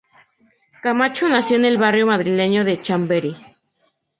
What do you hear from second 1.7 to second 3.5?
barrio madrileño de Chamberí.